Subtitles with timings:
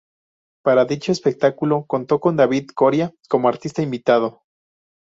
[0.63, 4.41] Para dicho espectáculo, contó con David Coria como artista invitado.